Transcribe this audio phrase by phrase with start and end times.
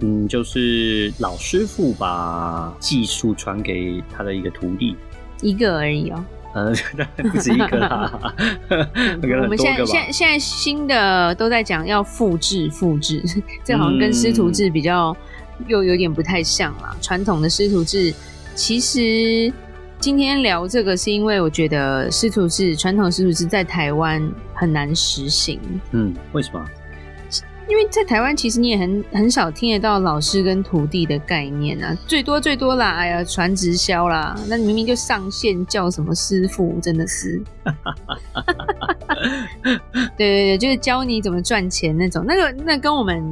[0.00, 4.96] 嗯，就是老师傅把技术传给他的一个徒弟，
[5.42, 6.24] 一个而已哦。
[6.52, 6.72] 呃，
[7.30, 8.34] 不止一个啦。
[9.22, 13.22] 我们现在现在现在新的都在讲要复制复制，
[13.62, 15.16] 这好像跟师徒制比较
[15.68, 16.96] 又有点不太像啦。
[17.00, 18.12] 传统的师徒制，
[18.56, 19.52] 其实
[20.00, 24.20] 今天聊这个是因为我觉得师徒制传统师徒制在台湾
[24.52, 25.60] 很难实行。
[25.92, 26.64] 嗯，为什么？
[27.68, 37.40] 因为在台湾，其实你也很很少听得到老师跟徒弟的概念啊，最多最多啦，哎呀，传直销啦，那你明明就上线叫什么师傅，真的是，
[40.16, 43.22] 对对对，就是教你怎么赚钱那种，那个那跟我们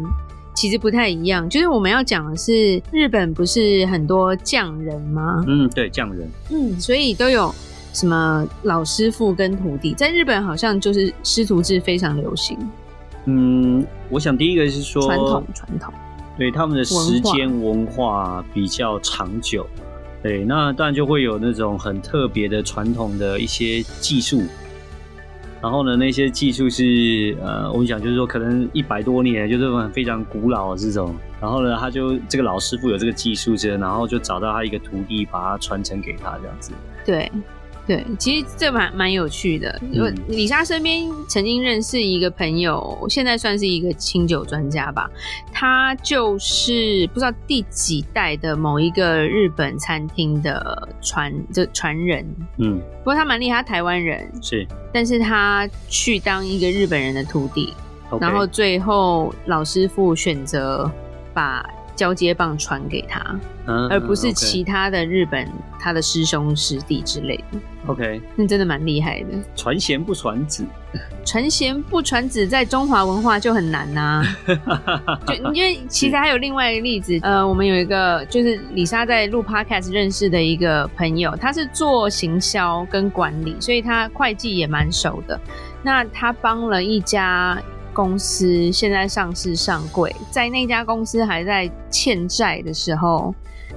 [0.55, 5.45] 其实不太一样，就是我们要讲的是日本不是很多匠人吗？
[5.49, 7.53] 嗯，对，匠人，嗯，所以都有
[7.93, 12.57] 什么老师傅跟徒弟，在日本好像就是师徒制非常流行。
[13.31, 15.93] 嗯，我想第一个是说传统传统，
[16.39, 19.67] 对他们的时间文化比较长久，
[20.23, 24.43] 对，那当然就会有那种很特别的传统的一些技术，
[25.61, 36.73] 然后呢，那些技术是呃，我们讲就是说可能一百多年，就是很非常古老的这种，然后呢，他就这个老师傅有这个技术之后，然后就找到他一个徒弟，把他传承给他这样子，
[37.05, 37.31] 对。
[37.89, 39.81] 对，其实这蛮蛮有趣的。
[39.91, 45.11] 因为李莎身边曾经认识一个朋友，现在算是一个清酒专家吧。
[45.51, 52.23] 他就是不知道第几代的某一个日本餐厅的传这传人。
[52.59, 57.73] 嗯，不过他蛮厉害，他台湾人是，但是他去当一个日本人的徒弟.
[58.21, 60.91] 然后最后老师傅选择
[61.33, 61.67] 把。
[61.99, 63.21] 交接棒传给他，
[63.67, 67.59] 嗯、而不是其他的日本、嗯 okay、他的师兄师弟之类的。
[67.89, 69.27] OK，那真的蛮厉害的。
[69.57, 70.65] 传贤不传子，
[71.25, 74.23] 传贤不传子，在中华文化就很难呐、
[74.65, 75.19] 啊。
[75.27, 85.41] 就因为其实还有另外一个例子，呃，我们有一个就是李莎在录 Podcast 认识的一个朋友，他是做行销跟管理，所以他会计也蛮熟的。
[85.83, 87.61] 那他帮了一家。
[87.99, 93.35] 公司现在上市上柜，在那家公司还在欠债的时候，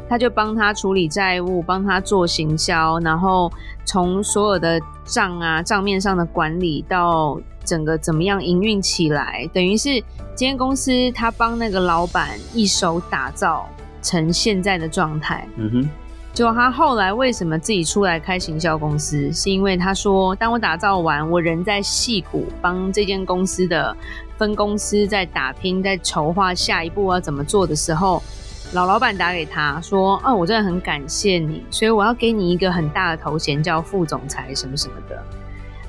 [0.07, 3.51] 他就帮他处理债务，帮他做行销，然后
[3.83, 9.89] 从所有的账啊账面上的管理到整个怎么样营运起来，等于是
[10.35, 13.67] 今天公司他帮那个老板一手打造
[14.03, 15.47] 成现在的状态。
[15.55, 15.89] 嗯哼。
[16.33, 23.95] 就他后来为什么自己出来开行销公司，是因为他说，当我打造完，我人在戏谷帮这间公司的
[24.37, 28.23] 分公司在打拼，在筹划下一步要怎么做的时候，
[28.71, 35.23] 老老板打给他说：“哦，我真的很感谢你，所以我要给你一个很大的头衔，叫副总裁什么什么的。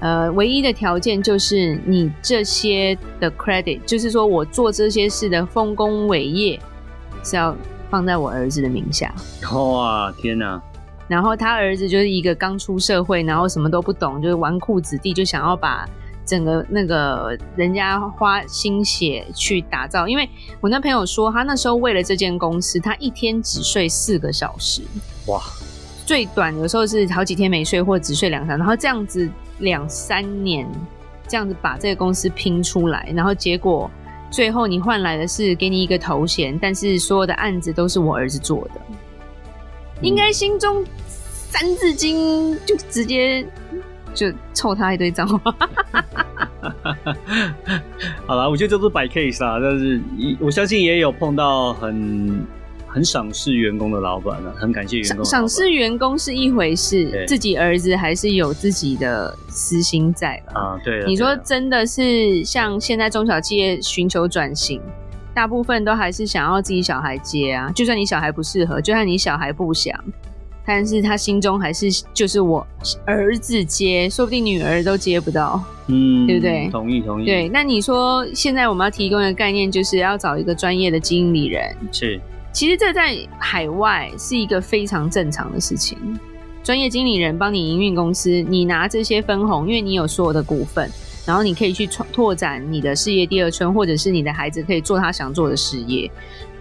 [0.00, 6.58] 呃，唯一的条件就是你这些的 credit，就是说我做这些事的丰功伟业
[7.22, 7.56] 是要。”
[7.92, 9.14] 放在我儿子的名下。
[9.52, 10.58] 哇，天哪！
[11.08, 15.86] 然后他儿子就是一个刚出社会，然后什么都不懂，就是纨绔子弟，就想要把
[16.24, 20.08] 整个那个人家花心血去打造。
[20.08, 20.26] 因为
[20.58, 24.80] 我那朋友说，他那时候为了这间公司，他一天只睡四个小时。
[25.26, 25.38] 哇！
[26.06, 30.66] 最短有时候是好几天没睡，或者只睡两三，然后这样子两三年，
[31.28, 33.90] 这样子把这个公司拼出来，然后结果。
[34.32, 38.96] 最后你换来的是给你一个头衔，但是所有的案子都是我儿子做的，嗯、
[40.00, 43.46] 应该心中三字经就直接
[44.14, 45.54] 就臭他一堆脏话。
[48.26, 50.00] 好了，我觉得这都是摆 case 啊，但是
[50.40, 52.42] 我相信也有碰到很。
[52.92, 55.24] 很赏识员工的老板呢，很感谢员工。
[55.24, 60.78] 赏识员工是一回事，自己儿子还是有自己的私心在了啊。
[60.84, 64.78] 对，你说真的是像现在中小企业寻求转型，
[65.32, 67.72] 大部分都还是想要自己小孩接啊。
[67.74, 69.98] 就算你小孩不适合，就算你小孩不想，
[70.66, 72.66] 但是他心中还是就是我
[73.06, 76.68] 儿子接，说不定女儿都接不到，嗯，对不对？
[76.70, 77.24] 同意同意。
[77.24, 82.20] 对，那你说现在我们要提供的概念，就是要找一个专业的经理人，是。
[82.52, 85.98] 其实这在海外是一个非常正常的事情，
[86.62, 90.88] 专业经理人帮你营运公司，你拿这些分红，因为你有所有的股份，
[91.26, 96.10] 然后你可以去拓展你的事业第二春，或者是你的孩子可以做他想做的事业。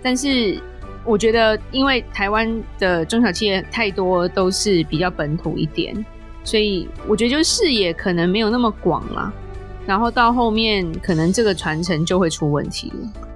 [0.01, 0.59] 但是
[1.03, 5.93] 我觉得，因为台湾的中小企业太多都是比较本土一点，
[6.43, 9.31] 所以我觉得就是视野可能没有那么广啦。
[9.85, 13.30] 然后到后面，可能这个传承就会出问题了。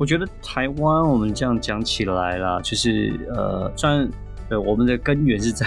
[0.00, 4.10] 我觉得台湾，我们这样讲起来啦，就是呃，虽然
[4.48, 5.66] 呃我们的根源是在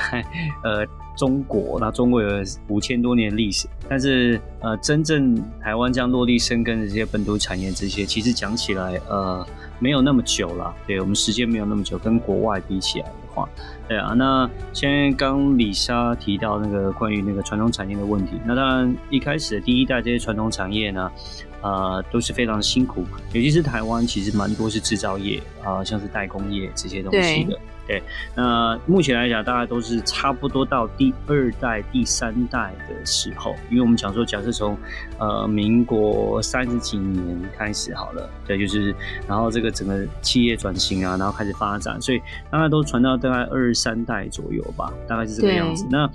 [0.63, 0.83] 呃
[1.15, 2.27] 中国，那中国有
[2.67, 9.45] 五千多年历史，但是呃，真正台湾这样落地生根的这些本土产业，这些其实讲起来呃
[9.77, 13.47] 没有那么久了，对，我们时间没有那么久，跟国外比起来的话。
[13.87, 21.11] 对啊，那现在刚李莎提到那个关于那个传统产业的问题，那当然一开始的第一代这些传统产业呢，
[21.63, 27.57] 呃，都是非常辛苦，尤其是台湾其实蛮多是制造业啊、呃，像是代工业这些东西的。
[27.85, 28.01] 对，
[28.33, 34.77] 那目前来讲，大概都是差不多到第二代、第三代的时候，因为我们讲说，假设从
[35.17, 38.95] 呃民国三十几年开始好了，对，就是
[39.27, 45.85] 然后这个整个企业转型啊，然后开始发展，所以大概都传到大概二三代左右吧，大概是这个样子。
[45.89, 46.09] 那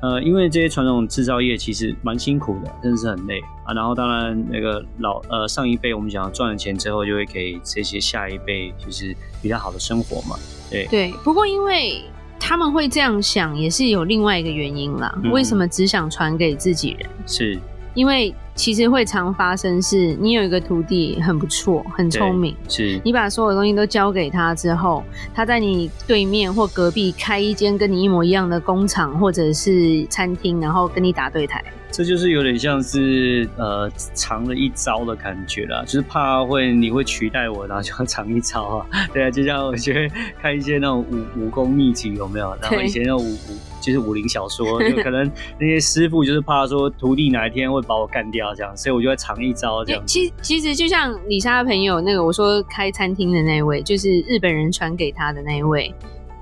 [0.00, 3.74] 呃，因为这些传统制造业其实蛮辛苦的，真的是很累啊。
[3.74, 10.36] 然后当然那个老呃上一辈，我们讲赚了钱之后，就会给这些下一辈就是比较好的生活嘛。
[10.70, 12.02] 对对，不过因为
[12.38, 15.12] 他们会这样想，也是有另外一个原因啦。
[15.22, 17.08] 嗯、为什么只想传给自己人？
[17.26, 17.58] 是
[17.94, 25.02] 因为其实会常发生是，你有一个徒弟很不错，很聪明，是你把所有东西都交给他之后，
[25.34, 31.64] 他在你对面或隔壁开一间跟你一模一样的工厂或者是餐厅，然后跟你打对台。
[31.92, 38.86] 这就是有点像是呃藏了一招的感觉啦，就是怕会你会取代我，然后就要藏一招啊。
[39.12, 42.56] 对啊，就像我觉得看一些那种武武功秘籍有没有？
[42.62, 50.02] 然后以前那种武武就是武林小说，就可能那些师傅就是怕说徒弟哪一天会把我干掉这样，所以我就会藏一招这样。
[50.06, 55.92] 其其实就像李莎的朋友那个我说开餐厅的那一位，就是日本人传给他的那一位，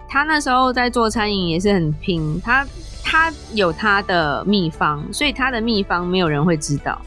[0.09, 2.67] 他那时候在做餐饮也是很拼，他。
[3.11, 7.01] 他有他的秘方，所以他的秘方没有人会知道，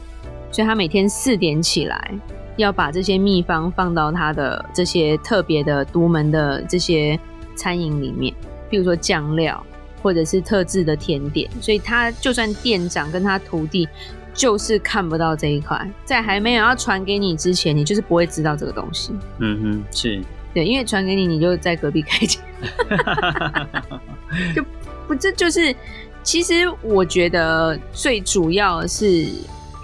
[0.50, 2.12] 所以他每天四点起来，
[2.56, 7.16] 要把这些秘方放到他的这些特别的独门的这些
[7.54, 8.34] 餐饮里面，
[8.68, 9.64] 比如说酱料
[10.02, 13.88] 或者是特制的甜点，所以他就算店长跟他徒弟
[14.34, 19.12] 就是看不到这一块，在还没有要传给你之前，你就是不会知道这个东西。
[19.38, 20.20] 嗯哼，是
[20.52, 22.42] 对，因为传给你，你就在隔壁开间，
[24.52, 24.64] 就。
[25.06, 25.74] 不，这就是，
[26.22, 29.26] 其实我觉得最主要的是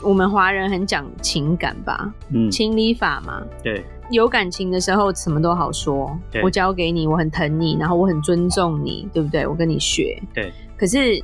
[0.03, 9.47] 我们华人很讲情感吧，嗯，情理法嘛，对，有感情的时候什么都好说，对，我交给你，我很疼你，然后我很尊重你，对不对？
[9.47, 10.53] 我跟你学，对。
[10.77, 11.23] 可是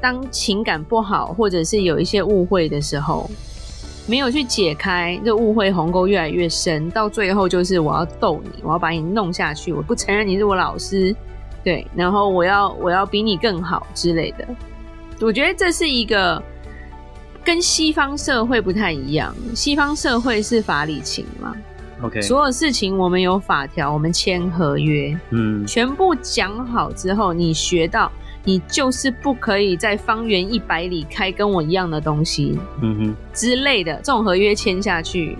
[0.00, 3.30] 当情感不好，或者是有一些误会的时候，
[4.08, 11.14] 没有去解开，这误会鸿沟越来越深，到最后就是我要逗你，我要把你弄下去，我不承认你是我老师。
[11.66, 14.46] 对，然后我要我要比你更好之类的，
[15.20, 16.40] 我觉得这是一个
[17.44, 19.34] 跟西方社会不太一样。
[19.52, 21.56] 西方社会是法理情嘛
[22.02, 28.12] ，OK，所有事情我们有法条，我们签合约，嗯，全部讲好之后，你学到，
[28.44, 35.36] 你就是不可以在方圆一百里开跟我一样的东西，嗯哼之类的，这种合约签下去。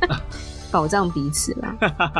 [0.72, 1.76] 保障彼此啦，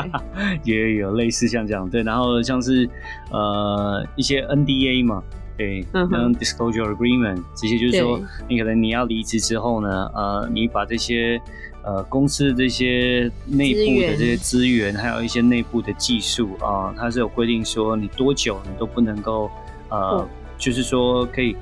[0.63, 2.89] 也有类似像这样对，然后像是
[3.31, 5.23] 呃一些 NDA 嘛，
[5.56, 11.41] 对，嗯，Non-disclosure agreement 这些就是说，你可能你要离职之后呢，呃，你把这些
[11.82, 19.51] 呃公司这些内部的这些资源，还有一些内部的技术啊，呃，它是有规定说你多久你都不能够
[19.89, 20.29] 呃，嗯，
[20.59, 21.56] 就是说可以。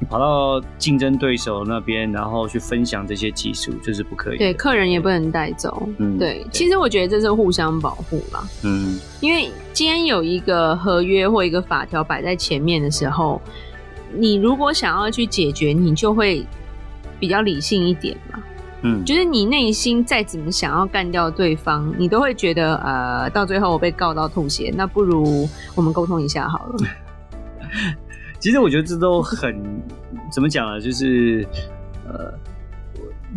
[0.00, 4.38] 你跑到竞争对手那边，然后去分享这些技术，这是不可以。
[4.38, 5.86] 对，客人也不能带走。
[5.98, 6.46] 嗯，对，对。
[6.50, 8.42] 其实我觉得这是互相保护啦。
[8.64, 13.38] 嗯，因为今天有一个合约或一个法条摆在前面的时候，
[14.14, 16.46] 你如果想要去解决，你就会
[17.18, 18.38] 比较理性一点嘛。
[18.82, 26.76] 嗯，就是你内心再怎么想要干掉对方，你都会觉得呃，到最后我被告到吐血，那不如我们沟通一下好了。
[28.40, 29.62] 其实我觉得这都很
[30.32, 30.80] 怎么讲啊？
[30.80, 31.46] 就是
[32.08, 32.32] 呃，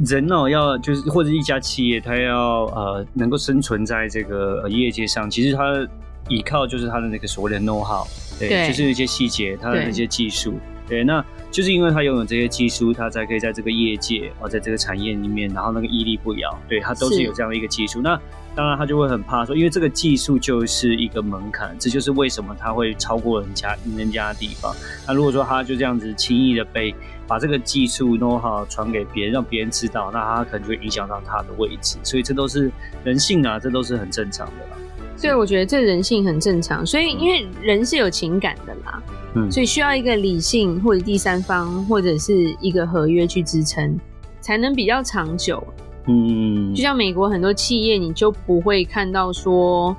[0.05, 5.87] 人哦，要就是或者一家企业，它要呃能够生存在这个业界上，其实它
[6.29, 8.07] 依靠就是它的那个所谓的 know how，
[8.39, 10.55] 对，对就是一些细节，它的那些技术，
[10.93, 17.99] 对，那就是因为他拥有这些技术，他才可以在这个业界哦，在这个产业里面，然后那个屹立不摇，对，他都是有这样的一个技术。
[17.99, 18.15] 那
[18.55, 24.71] 当然，他就会很怕说，因为这个技术就是一个门槛，这就是为什么他会超过人家人家的地方。
[25.07, 26.93] 那如果说他就这样子轻易的被
[27.27, 31.97] 把这个技术 know how 传给别人，让别人知道，那他可能就会影响到他的位置。
[32.03, 32.71] 所以这都是
[33.03, 34.77] 人性啊，这都是很正常的啦。
[35.17, 36.85] 所以我觉得这人性很正常。
[36.85, 39.01] 所以因为人是有情感的啦，
[39.35, 43.99] 嗯，所以需要一个理性或者第三方或者是一个合约去支撑，
[44.41, 45.63] 才能比较长久。
[46.07, 49.95] 嗯，就像美国很多企业，你就不会看到说，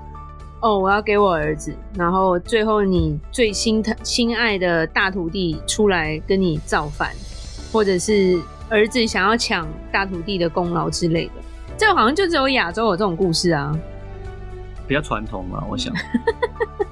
[0.61, 7.11] 哦，我要给我儿子，然后最后你最心疼、心爱的大徒弟出来跟你造反，
[7.73, 8.39] 或者是
[8.69, 11.33] 儿子想要抢大徒弟的功劳之类的。
[11.77, 13.77] 这个好像就只有亚洲有这种故事啊，
[14.87, 15.93] 比较传统嘛，我想。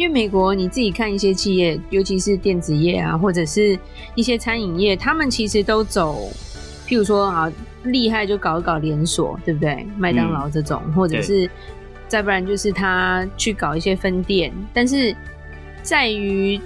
[0.00, 3.78] 因为美国你自己看一些企业，尤其是电子业啊，或者是
[4.14, 6.30] 一些餐饮业，他们其实都走，
[6.88, 7.52] 譬如说啊，
[7.82, 9.86] 厉害就搞一搞连锁，对不对？
[9.98, 11.50] 麦当劳这种，嗯、或者是
[12.08, 15.14] 再不然就是他去搞一些分店，但是
[15.82, 16.58] 在于。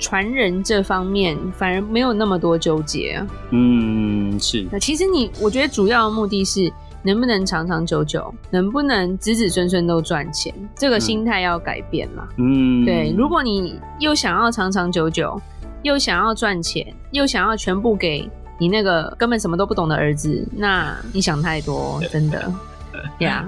[0.00, 3.26] 传人这方面反而没有那么多纠结啊。
[3.50, 4.64] 嗯，是。
[4.70, 12.28] 那其实你，我觉得主要的目的是能不能长长久久，能不能子子孙孙都赚钱，这个心态要改变嘛。
[12.36, 13.14] 嗯，对。
[13.16, 15.40] 如果你又想要长长久久，
[15.82, 18.28] 又想要赚钱，又想要全部给
[18.58, 22.52] 你那个根本什么都不懂的儿子，那你想太多，真的。
[23.20, 23.46] 呀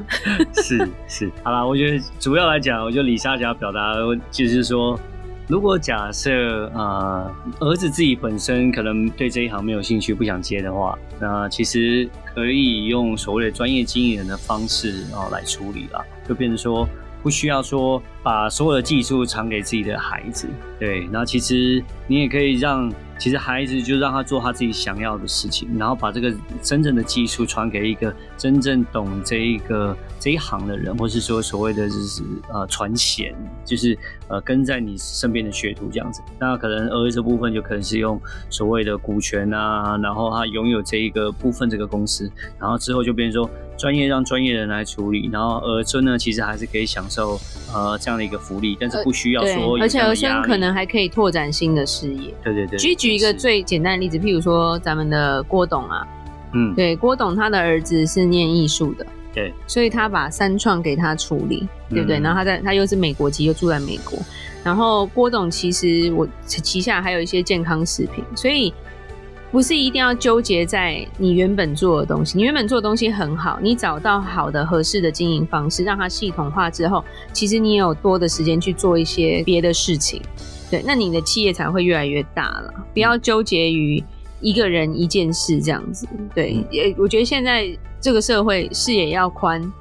[0.54, 1.30] 是是。
[1.42, 3.94] 好啦，我觉得主要来讲，我觉得李莎想要表达
[4.30, 4.98] 就是说。
[5.50, 16.88] 如果假设呃儿子自己本身可能对这一行没有兴趣，不想接的话，那其实可以用所谓的专业经理人的方式啊来处理啦，就变成说
[17.20, 22.88] 不需要说把所有的技术传给自己的孩子，对，那其实你也可以让。
[23.20, 33.94] 其实孩子就让他做他自己想要的事情，然后把这个真正的技术传给一个真正懂这一个这一行的人，或是说所谓的就是呃传贤，就是
[34.30, 36.22] 呃跟在你身边的学徒这样子。
[36.38, 47.40] 那可能儿子这部分就可能是用所谓的股权啊，然后他拥有这一个部分这个公司，然后之后就变成说专业让专业人来处理，然后儿孙呢其实还是可以享受
[47.74, 52.32] 呃这样的一个福利，但是不需要说有，而且儿孙可能还可以拓展新的事业。
[52.44, 52.78] 对对对。
[52.78, 56.06] 举举一个最简单的例子，譬如说咱们的郭董啊，
[56.52, 62.18] 嗯，对，郭董他的儿子是念艺术的，对，所以他把三创给他处理，对不对？
[62.18, 64.18] 嗯、然后他在他又是美国籍，又住在美国。
[64.64, 68.74] 然后郭董其实我旗下还有一些健康食品，所以
[69.50, 72.36] 不是一定要纠结在你原本做的东西。
[72.36, 80.20] 你原本做的东西很好，你找到好的合适的经营方式，让它系统化之后，其实你也有多的时间去做一些别的事情。
[80.70, 82.72] 对，那你的企业才会越来越大了。
[82.92, 84.02] 不要纠结于
[84.40, 86.06] 一个人一件事这样子。
[86.34, 87.66] 对，也我觉得现在
[88.00, 89.72] 这个社会视野要宽，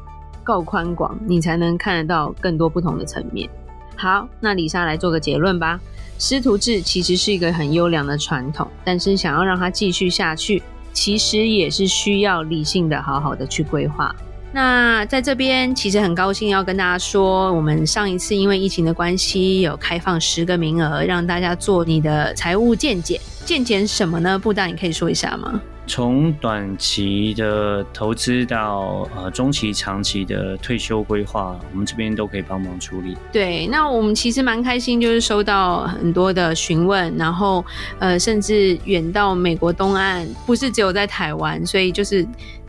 [0.44, 3.50] 够宽广，你才能看得到更多不同的层面。
[3.96, 5.80] 好，那李莎来做个结论吧。
[6.18, 10.62] 师徒制其实是一个很优良的传统，但是想要让它继续下去，
[10.92, 14.14] 其实也是需要理性的、好好的去规划。
[14.52, 23.22] 那在这边其实很高兴要跟大家说，我们上一次因为疫情的关系，有开放十个名额，让大家做你的财务健检。
[23.50, 24.38] 健检什么呢？
[24.38, 25.60] 布大，你可以说一下吗？
[25.88, 33.18] 从短期的投资到呃中期、长期的退休规划，我们这边都可以帮忙处理。
[33.32, 37.66] 对，那我们其实蛮开心，就是收到很多的询问，然后
[37.98, 42.24] 呃，甚至远到美国东岸，不是只有在台湾，所以就是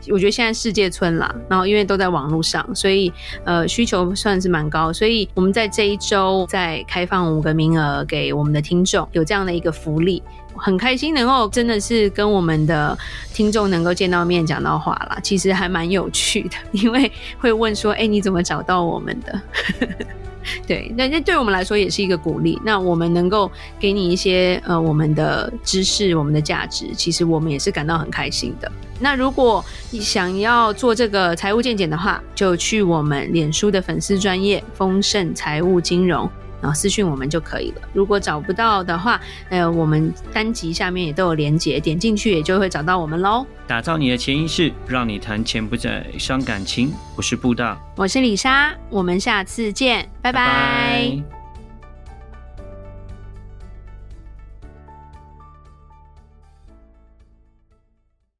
[0.09, 3.11] 我觉得现在世界村啦，然后因为都在网络上，所以
[3.43, 10.21] 呃需求算是蛮高，所以我们在这一周再开放五个名额给我们的听众，有这样的一个福利。
[10.53, 12.97] 很开心能够真的是跟我们的
[13.33, 19.41] 听众能够见到面讲到话啦，其实还蛮有趣的，因为会问说，哎、你怎么找到我们的？
[20.67, 22.59] 对，那那对我们来说也是一个鼓励。
[22.65, 28.71] 那我们能够给你一些呃我们的知识、我们的价值，其实我们也是感到很开心的。
[28.99, 36.29] 那如果你想要做这个财务健检的话，就去我们脸书的粉丝专业丰盛财务金融。
[36.61, 37.81] 然后私讯我们就可以了。
[37.91, 43.45] 如果找不到的话，呃，我们单集下面也都有连结，点进去也就会找到我们喽。
[43.67, 46.93] 打造你的潜意识，让你谈钱不再伤感情。
[47.17, 50.45] 我是布大，我是李莎，我们下次见，拜拜。
[50.45, 51.40] 拜拜。